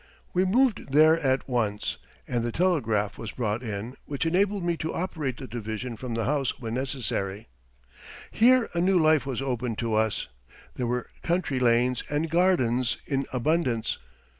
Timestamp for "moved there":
0.45-1.19